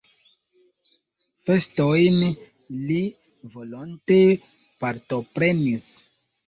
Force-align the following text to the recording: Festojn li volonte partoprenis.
Festojn 1.49 2.17
li 2.89 2.99
volonte 3.59 4.21
partoprenis. 4.85 5.93